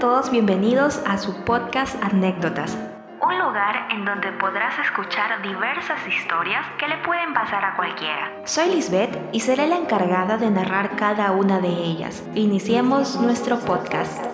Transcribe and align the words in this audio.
Todos 0.00 0.30
bienvenidos 0.30 1.00
a 1.08 1.18
su 1.18 1.34
podcast 1.44 2.00
Anécdotas, 2.04 2.78
un 3.20 3.36
lugar 3.36 3.88
en 3.90 4.04
donde 4.04 4.30
podrás 4.30 4.78
escuchar 4.78 5.42
diversas 5.42 5.98
historias 6.06 6.64
que 6.78 6.86
le 6.86 6.98
pueden 6.98 7.34
pasar 7.34 7.64
a 7.64 7.74
cualquiera. 7.74 8.30
Soy 8.44 8.70
Lisbeth 8.70 9.18
y 9.32 9.40
seré 9.40 9.66
la 9.66 9.76
encargada 9.76 10.36
de 10.36 10.52
narrar 10.52 10.94
cada 10.94 11.32
una 11.32 11.58
de 11.58 11.70
ellas. 11.70 12.22
Iniciemos 12.36 13.20
nuestro 13.20 13.58
podcast. 13.58 14.24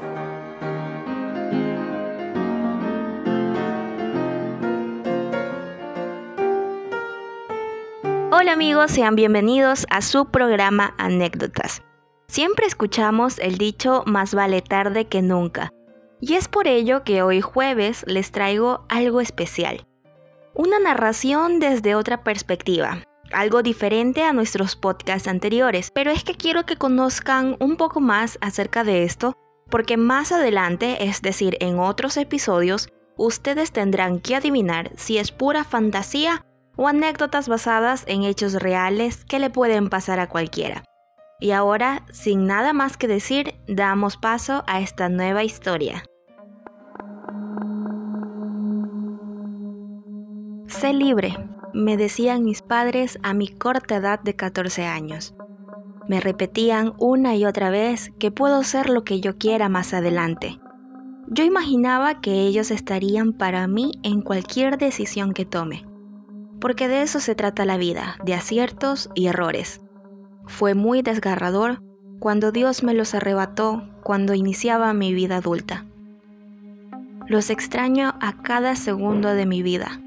Hola 8.30 8.52
amigos, 8.52 8.90
sean 8.90 9.16
bienvenidos 9.16 9.86
a 9.88 10.02
su 10.02 10.26
programa 10.26 10.92
Anécdotas. 10.98 11.82
Siempre 12.34 12.66
escuchamos 12.66 13.38
el 13.38 13.58
dicho 13.58 14.02
más 14.06 14.34
vale 14.34 14.60
tarde 14.60 15.04
que 15.04 15.22
nunca. 15.22 15.70
Y 16.20 16.34
es 16.34 16.48
por 16.48 16.66
ello 16.66 17.04
que 17.04 17.22
hoy 17.22 17.40
jueves 17.40 18.04
les 18.08 18.32
traigo 18.32 18.84
algo 18.88 19.20
especial. 19.20 19.86
Una 20.52 20.80
narración 20.80 21.60
desde 21.60 21.94
otra 21.94 22.24
perspectiva, 22.24 23.04
algo 23.32 23.62
diferente 23.62 24.24
a 24.24 24.32
nuestros 24.32 24.74
podcasts 24.74 25.28
anteriores, 25.28 25.92
pero 25.94 26.10
es 26.10 26.24
que 26.24 26.34
quiero 26.34 26.66
que 26.66 26.74
conozcan 26.74 27.56
un 27.60 27.76
poco 27.76 28.00
más 28.00 28.36
acerca 28.40 28.82
de 28.82 29.04
esto, 29.04 29.34
porque 29.70 29.96
más 29.96 30.32
adelante, 30.32 31.04
es 31.04 31.22
decir, 31.22 31.56
en 31.60 31.78
otros 31.78 32.16
episodios, 32.16 32.88
ustedes 33.16 33.70
tendrán 33.70 34.18
que 34.18 34.34
adivinar 34.34 34.90
si 34.96 35.18
es 35.18 35.30
pura 35.30 35.62
fantasía 35.62 36.44
o 36.74 36.88
anécdotas 36.88 37.48
basadas 37.48 38.02
en 38.08 38.24
hechos 38.24 38.54
reales 38.54 39.24
que 39.24 39.38
le 39.38 39.50
pueden 39.50 39.88
pasar 39.88 40.18
a 40.18 40.28
cualquiera. 40.28 40.82
Y 41.40 41.50
ahora, 41.50 42.04
sin 42.12 42.46
nada 42.46 42.72
más 42.72 42.96
que 42.96 43.08
decir, 43.08 43.54
damos 43.66 44.16
paso 44.16 44.64
a 44.66 44.80
esta 44.80 45.08
nueva 45.08 45.44
historia. 45.44 46.04
Sé 50.66 50.92
libre, 50.92 51.36
me 51.72 51.96
decían 51.96 52.44
mis 52.44 52.62
padres 52.62 53.18
a 53.22 53.34
mi 53.34 53.48
corta 53.48 53.96
edad 53.96 54.20
de 54.20 54.34
14 54.36 54.86
años. 54.86 55.34
Me 56.08 56.20
repetían 56.20 56.92
una 56.98 57.36
y 57.36 57.44
otra 57.46 57.70
vez 57.70 58.12
que 58.18 58.30
puedo 58.30 58.62
ser 58.62 58.88
lo 58.88 59.04
que 59.04 59.20
yo 59.20 59.38
quiera 59.38 59.68
más 59.68 59.94
adelante. 59.94 60.58
Yo 61.28 61.44
imaginaba 61.44 62.20
que 62.20 62.42
ellos 62.42 62.70
estarían 62.70 63.32
para 63.32 63.66
mí 63.66 63.92
en 64.02 64.20
cualquier 64.20 64.76
decisión 64.76 65.32
que 65.32 65.46
tome, 65.46 65.86
porque 66.60 66.86
de 66.88 67.02
eso 67.02 67.20
se 67.20 67.34
trata 67.34 67.64
la 67.64 67.78
vida, 67.78 68.16
de 68.24 68.34
aciertos 68.34 69.10
y 69.14 69.26
errores. 69.26 69.83
Fue 70.46 70.74
muy 70.74 71.02
desgarrador 71.02 71.82
cuando 72.18 72.52
Dios 72.52 72.82
me 72.82 72.94
los 72.94 73.14
arrebató 73.14 73.82
cuando 74.02 74.34
iniciaba 74.34 74.92
mi 74.94 75.14
vida 75.14 75.36
adulta. 75.36 75.84
Los 77.26 77.50
extraño 77.50 78.14
a 78.20 78.42
cada 78.42 78.76
segundo 78.76 79.30
de 79.30 79.46
mi 79.46 79.62
vida. 79.62 80.00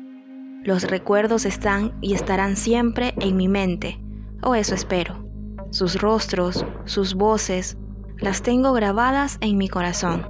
Los 0.63 0.83
recuerdos 0.83 1.45
están 1.45 1.93
y 2.02 2.13
estarán 2.13 2.55
siempre 2.55 3.13
en 3.19 3.38
mi 3.38 3.47
mente, 3.47 3.99
o 4.43 4.53
eso 4.53 4.75
espero. 4.75 5.25
Sus 5.71 5.99
rostros, 5.99 6.65
sus 6.85 7.15
voces, 7.15 7.77
las 8.19 8.41
tengo 8.41 8.73
grabadas 8.73 9.38
en 9.41 9.58
mi 9.58 9.67
corazón. 9.67 10.27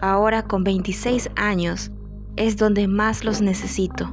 Ahora 0.00 0.42
con 0.42 0.64
26 0.64 1.30
años 1.36 1.90
es 2.36 2.56
donde 2.56 2.88
más 2.88 3.24
los 3.24 3.40
necesito. 3.40 4.10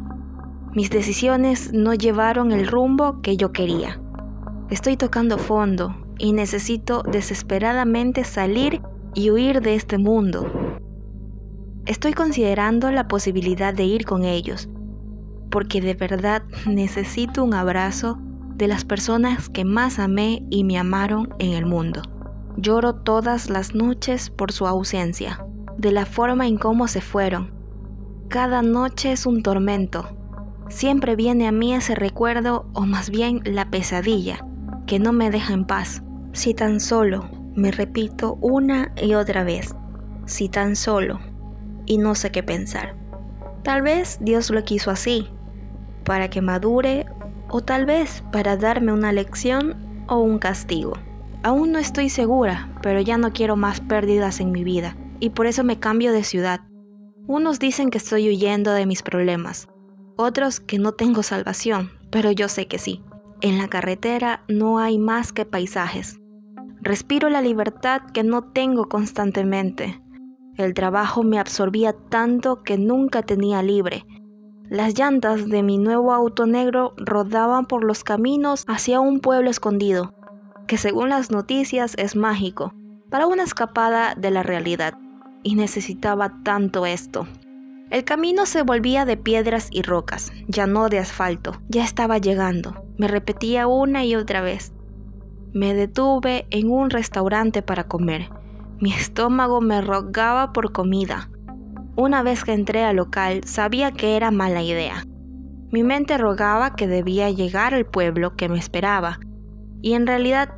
Mis 0.74 0.90
decisiones 0.90 1.74
no 1.74 1.94
llevaron 1.94 2.52
el 2.52 2.68
rumbo 2.68 3.22
que 3.22 3.38
yo 3.38 3.52
quería. 3.52 4.00
Estoy 4.70 4.98
tocando 4.98 5.38
fondo 5.38 5.96
y 6.20 6.34
necesito 6.34 7.02
desesperadamente 7.02 8.26
salir 8.26 8.82
y 9.14 9.32
huir 9.32 9.62
de 9.62 9.76
este 9.76 9.98
mundo. 9.98 10.46
Estoy 11.86 12.12
considerando 12.12 12.92
la 12.92 13.08
posibilidad 13.08 13.74
de 13.74 13.86
ir 13.86 14.04
con 14.04 14.26
ellos, 14.26 14.68
porque 15.50 15.80
de 15.80 15.94
verdad 15.94 16.44
necesito 16.66 17.46
un 17.46 17.54
abrazo 17.54 18.20
de 18.56 18.68
las 18.68 18.84
personas 18.84 19.48
que 19.48 19.64
más 19.64 20.00
amé 20.00 20.46
y 20.50 20.66
me 20.66 20.78
amaron 20.78 21.34
en 21.40 21.54
el 21.54 21.66
mundo. 21.66 22.02
Lloro 22.58 22.94
todas 22.94 23.50
las 23.50 23.74
noches 23.74 24.30
por 24.30 24.52
su 24.52 24.68
ausencia, 24.68 25.46
de 25.78 25.94
la 25.94 26.06
forma 26.06 26.46
en 26.46 26.58
cómo 26.58 26.90
se 26.90 27.00
fueron. 27.00 27.54
Cada 28.28 28.64
noche 28.64 29.14
es 29.14 29.26
un 29.26 29.44
tormento. 29.44 30.10
Siempre 30.68 31.16
viene 31.16 31.48
a 31.48 31.54
mí 31.54 31.74
ese 31.74 31.96
recuerdo 31.96 32.66
o 32.74 32.82
más 32.82 33.10
bien 33.10 33.40
la 33.46 33.70
pesadilla 33.72 34.44
que 34.88 35.00
no 35.00 35.14
me 35.14 35.30
deja 35.30 35.54
en 35.54 35.66
paz. 35.66 36.02
Si 36.32 36.54
tan 36.54 36.80
solo, 36.80 37.30
me 37.56 37.72
repito 37.72 38.38
una 38.42 38.92
y 39.02 39.14
otra 39.14 39.44
vez, 39.44 39.76
si 40.26 40.50
tan 40.50 40.76
solo, 40.76 41.20
y 41.86 41.98
no 41.98 42.16
sé 42.16 42.32
qué 42.32 42.42
pensar. 42.42 42.96
Tal 43.64 43.82
vez 43.82 44.18
Dios 44.22 44.50
lo 44.50 44.64
quiso 44.64 44.90
así, 44.90 45.28
para 46.04 46.30
que 46.30 46.42
madure, 46.42 47.06
o 47.50 47.62
tal 47.62 47.86
vez 47.86 48.24
para 48.32 48.58
darme 48.58 48.94
una 48.94 49.12
lección 49.12 49.76
o 50.08 50.18
un 50.20 50.40
castigo. 50.40 50.94
Aún 51.44 51.72
no 51.72 51.80
estoy 51.80 52.10
segura, 52.10 52.70
pero 52.82 53.02
ya 53.02 53.18
no 53.18 53.34
quiero 53.34 53.56
más 53.56 53.82
pérdidas 53.82 54.40
en 54.40 54.52
mi 54.52 54.64
vida, 54.64 54.96
y 55.20 55.32
por 55.32 55.48
eso 55.48 55.64
me 55.64 55.80
cambio 55.80 56.12
de 56.12 56.24
ciudad. 56.24 56.62
Unos 57.28 57.60
dicen 57.60 57.90
que 57.90 57.98
estoy 57.98 58.30
huyendo 58.30 58.72
de 58.72 58.86
mis 58.86 59.02
problemas, 59.02 59.68
otros 60.16 60.60
que 60.60 60.80
no 60.80 60.94
tengo 60.94 61.24
salvación, 61.24 61.92
pero 62.10 62.32
yo 62.32 62.48
sé 62.48 62.68
que 62.68 62.80
sí. 62.80 63.04
En 63.40 63.60
la 63.60 63.68
carretera 63.68 64.44
no 64.48 64.80
hay 64.80 64.98
más 64.98 65.32
que 65.32 65.46
paisajes. 65.46 66.20
Respiro 66.82 67.30
la 67.30 67.42
libertad 67.42 68.02
que 68.12 68.24
no 68.24 68.42
tengo 68.42 68.90
constantemente. 68.90 70.02
El 70.56 70.74
trabajo 70.74 71.22
me 71.22 71.38
absorbía 71.38 71.94
tanto 71.94 72.64
que 72.64 72.80
nunca 72.80 73.22
tenía 73.22 73.62
libre. 73.62 74.06
Las 74.70 74.98
llantas 74.98 75.48
de 75.48 75.62
mi 75.62 75.78
nuevo 75.78 76.14
auto 76.14 76.48
negro 76.48 76.94
rodaban 76.98 77.68
por 77.68 77.84
los 77.84 78.04
caminos 78.04 78.66
hacia 78.68 79.00
un 79.00 79.20
pueblo 79.20 79.52
escondido, 79.52 80.16
que 80.66 80.78
según 80.78 81.10
las 81.10 81.30
noticias 81.30 81.94
es 81.98 82.16
mágico, 82.16 82.74
para 83.12 83.28
una 83.28 83.44
escapada 83.44 84.16
de 84.16 84.32
la 84.32 84.42
realidad. 84.42 84.96
Y 85.44 85.54
necesitaba 85.54 86.42
tanto 86.44 86.88
esto. 86.88 87.28
El 87.92 88.04
camino 88.04 88.48
se 88.48 88.64
volvía 88.64 89.06
de 89.06 89.16
piedras 89.16 89.70
y 89.72 89.84
rocas, 89.84 90.34
ya 90.48 90.66
no 90.66 90.90
de 90.90 90.98
asfalto. 91.00 91.54
Ya 91.70 91.84
estaba 91.84 92.18
llegando. 92.18 92.87
Me 92.98 93.08
repetía 93.08 93.68
una 93.68 94.06
y 94.06 94.16
otra 94.16 94.42
vez. 94.42 94.74
Me 95.54 95.74
detuve 95.74 96.48
en 96.50 96.70
un 96.70 96.90
restaurante 96.90 97.62
para 97.62 97.86
comer. 97.86 98.30
Mi 98.80 98.94
estómago 98.94 99.62
me 99.62 99.82
rogaba 99.82 100.54
por 100.54 100.72
comida. 100.72 101.30
Una 101.96 102.24
vez 102.24 102.44
que 102.44 102.54
entré 102.54 102.84
al 102.84 102.98
local, 102.98 103.42
sabía 103.46 103.92
que 103.92 104.16
era 104.16 104.32
mala 104.32 104.62
idea. 104.62 105.04
Mi 105.72 105.84
mente 105.84 106.18
rogaba 106.18 106.76
que 106.76 106.88
debía 106.88 107.30
llegar 107.30 107.74
al 107.74 107.86
pueblo 107.86 108.36
que 108.36 108.50
me 108.50 108.60
esperaba. 108.60 109.20
Y 109.82 109.94
en 109.94 110.08
realidad 110.08 110.54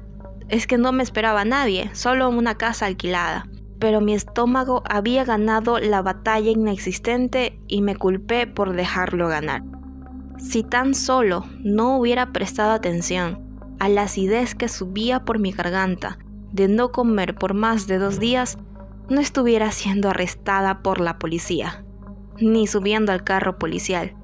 es 0.49 0.67
que 0.67 0.77
no 0.77 0.91
me 0.91 1.03
esperaba 1.03 1.45
nadie, 1.45 1.89
solo 1.93 2.29
una 2.29 2.55
casa 2.55 2.85
alquilada 2.85 3.45
pero 3.79 4.01
mi 4.01 4.13
estómago 4.13 4.83
había 4.87 5.23
ganado 5.23 5.79
la 5.79 6.01
batalla 6.01 6.51
inexistente 6.51 7.59
y 7.67 7.81
me 7.81 7.95
culpé 7.95 8.45
por 8.45 8.73
dejarlo 8.73 9.29
ganar. 9.29 9.63
Si 10.39 10.63
tan 10.63 10.95
solo 10.95 11.45
no 11.63 11.97
hubiera 11.97 12.31
prestado 12.31 12.71
atención 12.71 13.39
a 13.79 13.89
la 13.89 14.03
acidez 14.03 14.55
que 14.55 14.67
subía 14.67 15.23
por 15.23 15.39
mi 15.39 15.51
garganta 15.51 16.17
de 16.51 16.67
no 16.67 16.91
comer 16.91 17.35
por 17.35 17.53
más 17.53 17.85
de 17.85 17.99
dos 17.99 18.19
días, 18.19 18.57
no 19.09 19.21
estuviera 19.21 19.71
siendo 19.71 20.09
arrestada 20.09 20.81
por 20.81 20.99
la 20.99 21.19
policía, 21.19 21.83
ni 22.39 22.67
subiendo 22.67 23.11
al 23.11 23.23
carro 23.23 23.59
policial. 23.59 24.15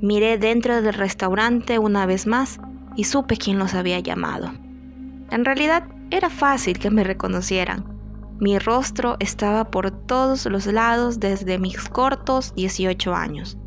Miré 0.00 0.38
dentro 0.38 0.80
del 0.80 0.94
restaurante 0.94 1.78
una 1.78 2.06
vez 2.06 2.26
más 2.26 2.58
y 2.96 3.04
supe 3.04 3.36
quién 3.36 3.58
los 3.58 3.74
había 3.74 4.00
llamado. 4.00 4.52
En 5.30 5.44
realidad 5.44 5.84
era 6.10 6.30
fácil 6.30 6.78
que 6.78 6.90
me 6.90 7.04
reconocieran 7.04 8.00
mi 8.40 8.58
rostro 8.58 9.16
estaba 9.20 9.70
por 9.70 9.90
todos 9.90 10.46
los 10.46 10.64
lados 10.64 11.20
desde 11.20 11.58
mis 11.58 11.78
cortos 11.90 12.54
18 12.54 13.14
años. 13.14 13.58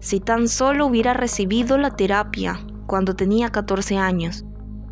Si 0.00 0.18
tan 0.18 0.48
solo 0.48 0.86
hubiera 0.86 1.12
recibido 1.12 1.76
la 1.76 1.90
terapia 1.90 2.58
cuando 2.86 3.14
tenía 3.14 3.50
14 3.50 3.98
años 3.98 4.46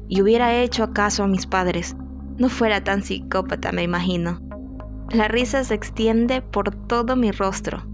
y 0.07 0.21
hubiera 0.21 0.55
hecho 0.55 0.85
acaso 0.85 1.25
a 1.25 1.29
mis 1.29 1.47
padres, 1.47 1.97
no 2.37 2.51
fuera 2.51 2.85
tan 2.85 3.03
psicópata, 3.03 3.73
me 3.73 3.83
imagino. 3.83 4.41
La 5.11 5.27
risa 5.27 5.65
se 5.65 5.75
extiende 5.75 6.43
por 6.43 6.75
todo 6.87 7.17
mi 7.17 7.31
rostro. 7.31 7.87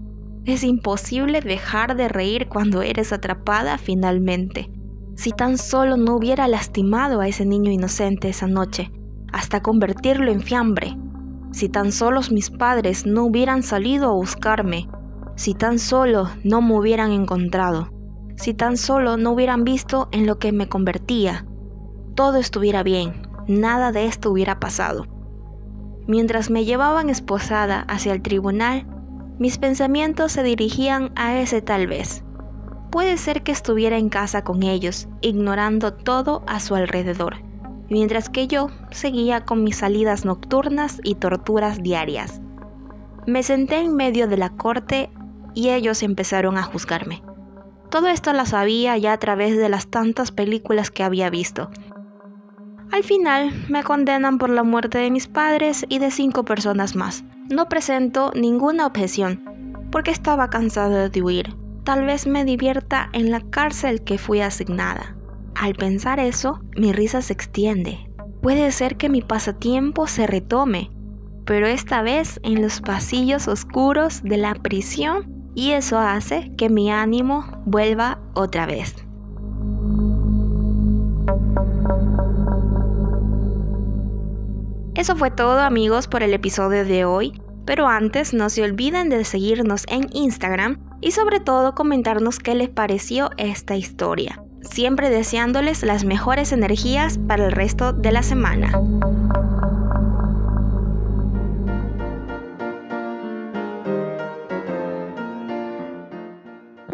Es 0.43 0.63
imposible 0.63 1.39
dejar 1.39 1.95
de 1.95 2.09
reír 2.09 2.47
cuando 2.49 2.81
eres 2.81 3.13
atrapada 3.13 3.77
finalmente. 3.77 4.69
Si 5.15 5.31
tan 5.31 5.57
solo 5.57 5.95
no 5.95 6.17
hubiera 6.17 6.49
lastimado 6.49 7.21
a 7.21 7.27
ese 7.29 7.45
niño 7.45 7.71
inocente 7.71 8.27
esa 8.27 8.47
noche, 8.47 8.91
hasta 9.31 9.61
convertirlo 9.61 10.31
en 10.31 10.41
fiambre, 10.41 10.97
si 11.51 11.69
tan 11.69 11.93
solo 11.93 12.19
mis 12.31 12.51
padres 12.51 13.05
no 13.05 13.23
hubieran 13.23 13.63
salido 13.63 14.09
a 14.11 14.13
buscarme, 14.13 14.89
si 15.35 15.53
tan 15.53 15.79
solo 15.79 16.29
no 16.43 16.61
me 16.61 16.75
hubieran 16.75 17.11
encontrado, 17.11 17.89
si 18.37 18.53
tan 18.53 18.77
solo 18.77 19.17
no 19.17 19.31
hubieran 19.31 19.63
visto 19.63 20.07
en 20.11 20.25
lo 20.25 20.39
que 20.39 20.51
me 20.51 20.67
convertía, 20.67 21.45
todo 22.15 22.37
estuviera 22.37 22.83
bien, 22.83 23.27
nada 23.47 23.91
de 23.91 24.05
esto 24.05 24.31
hubiera 24.31 24.59
pasado. 24.59 25.05
Mientras 26.07 26.49
me 26.49 26.65
llevaban 26.65 27.09
esposada 27.09 27.81
hacia 27.87 28.13
el 28.13 28.21
tribunal, 28.21 28.85
mis 29.39 29.57
pensamientos 29.57 30.31
se 30.31 30.43
dirigían 30.43 31.11
a 31.15 31.37
ese 31.37 31.61
tal 31.61 31.87
vez. 31.87 32.23
Puede 32.91 33.17
ser 33.17 33.43
que 33.43 33.51
estuviera 33.51 33.97
en 33.97 34.07
casa 34.07 34.43
con 34.43 34.63
ellos, 34.63 35.09
ignorando 35.21 35.93
todo 35.93 36.43
a 36.47 36.61
su 36.61 36.75
alrededor, 36.75 37.37
mientras 37.89 38.29
que 38.29 38.47
yo 38.47 38.69
seguía 38.91 39.43
con 39.43 39.63
mis 39.63 39.77
salidas 39.77 40.23
nocturnas 40.23 41.01
y 41.03 41.15
torturas 41.15 41.83
diarias. 41.83 42.41
Me 43.27 43.43
senté 43.43 43.81
en 43.81 43.95
medio 43.95 44.27
de 44.27 44.37
la 44.37 44.51
corte 44.51 45.09
y 45.55 45.69
ellos 45.69 46.03
empezaron 46.03 46.57
a 46.57 46.63
juzgarme. 46.63 47.23
Todo 47.89 48.07
esto 48.07 48.33
lo 48.33 48.45
sabía 48.45 48.97
ya 48.97 49.13
a 49.13 49.17
través 49.17 49.57
de 49.57 49.69
las 49.69 49.87
tantas 49.87 50.31
películas 50.31 50.91
que 50.91 51.03
había 51.03 51.29
visto. 51.29 51.71
Al 52.91 53.03
final 53.03 53.51
me 53.69 53.83
condenan 53.83 54.37
por 54.37 54.49
la 54.49 54.63
muerte 54.63 54.99
de 54.99 55.11
mis 55.11 55.27
padres 55.27 55.85
y 55.89 55.99
de 55.99 56.11
cinco 56.11 56.45
personas 56.45 56.95
más. 56.95 57.23
No 57.49 57.67
presento 57.67 58.31
ninguna 58.35 58.85
objeción, 58.85 59.87
porque 59.91 60.11
estaba 60.11 60.49
cansado 60.49 61.09
de 61.09 61.21
huir. 61.23 61.55
Tal 61.83 62.05
vez 62.05 62.27
me 62.27 62.45
divierta 62.45 63.09
en 63.13 63.31
la 63.31 63.41
cárcel 63.41 64.03
que 64.03 64.17
fui 64.17 64.41
asignada. 64.41 65.15
Al 65.55 65.73
pensar 65.75 66.19
eso, 66.19 66.59
mi 66.75 66.91
risa 66.91 67.21
se 67.21 67.33
extiende. 67.33 68.09
Puede 68.41 68.71
ser 68.71 68.97
que 68.97 69.09
mi 69.09 69.21
pasatiempo 69.21 70.07
se 70.07 70.27
retome, 70.27 70.91
pero 71.45 71.67
esta 71.67 72.01
vez 72.01 72.39
en 72.43 72.61
los 72.61 72.81
pasillos 72.81 73.47
oscuros 73.47 74.21
de 74.23 74.37
la 74.37 74.53
prisión 74.55 75.34
y 75.55 75.71
eso 75.71 75.97
hace 75.97 76.51
que 76.57 76.69
mi 76.69 76.91
ánimo 76.91 77.45
vuelva 77.65 78.19
otra 78.33 78.65
vez. 78.65 78.93
Eso 84.95 85.15
fue 85.15 85.31
todo 85.31 85.59
amigos 85.59 86.07
por 86.07 86.23
el 86.23 86.33
episodio 86.33 86.85
de 86.85 87.03
hoy, 87.05 87.41
pero 87.65 87.87
antes 87.87 88.33
no 88.33 88.49
se 88.49 88.63
olviden 88.63 89.09
de 89.09 89.25
seguirnos 89.25 89.85
en 89.89 90.09
Instagram 90.13 90.79
y 91.01 91.11
sobre 91.11 91.39
todo 91.39 91.75
comentarnos 91.75 92.39
qué 92.39 92.55
les 92.55 92.69
pareció 92.69 93.29
esta 93.37 93.75
historia, 93.75 94.41
siempre 94.61 95.09
deseándoles 95.09 95.83
las 95.83 96.05
mejores 96.05 96.51
energías 96.51 97.17
para 97.17 97.45
el 97.45 97.51
resto 97.51 97.91
de 97.91 98.11
la 98.11 98.23
semana. 98.23 98.71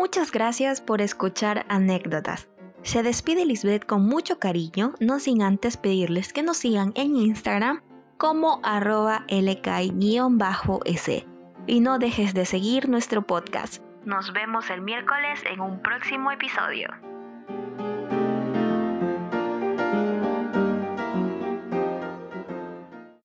Muchas 0.01 0.31
gracias 0.31 0.81
por 0.81 0.99
escuchar 0.99 1.63
anécdotas. 1.69 2.49
Se 2.81 3.03
despide 3.03 3.45
Lisbeth 3.45 3.85
con 3.85 4.03
mucho 4.03 4.39
cariño, 4.39 4.95
no 4.99 5.19
sin 5.19 5.43
antes 5.43 5.77
pedirles 5.77 6.33
que 6.33 6.41
nos 6.41 6.57
sigan 6.57 6.91
en 6.95 7.15
Instagram 7.15 7.83
como 8.17 8.61
arroba 8.63 9.25
lk-s 9.27 9.67
y 11.67 11.79
no 11.81 11.99
dejes 11.99 12.33
de 12.33 12.45
seguir 12.47 12.89
nuestro 12.89 13.21
podcast. 13.21 13.83
Nos 14.03 14.33
vemos 14.33 14.71
el 14.71 14.81
miércoles 14.81 15.43
en 15.47 15.59
un 15.59 15.79
próximo 15.83 16.31
episodio. 16.31 16.89